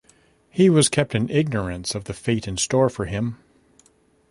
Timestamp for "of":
1.93-2.05